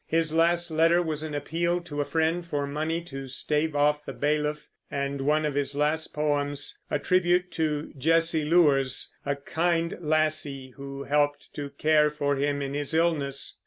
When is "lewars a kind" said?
8.45-9.95